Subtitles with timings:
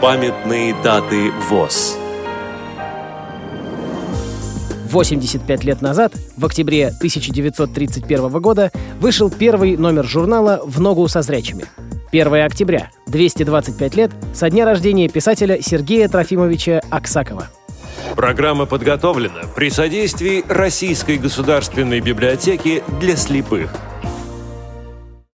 [0.00, 1.98] Памятные даты ВОЗ.
[4.88, 11.66] 85 лет назад, в октябре 1931 года, вышел первый номер журнала «В ногу со зрячими».
[12.12, 17.48] 1 октября, 225 лет со дня рождения писателя Сергея Трофимовича Аксакова.
[18.16, 23.70] Программа подготовлена при содействии Российской государственной библиотеки для слепых–